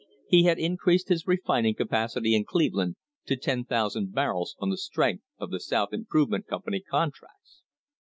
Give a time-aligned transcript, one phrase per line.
[0.27, 2.95] He had increased his refining capacity in Cleveland
[3.27, 7.61] to 10,000 barrels on the strength of the South Improvement Company contracts.